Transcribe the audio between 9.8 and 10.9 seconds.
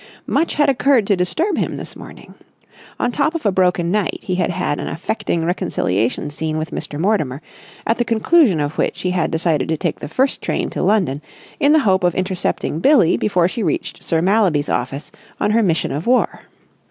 the first train to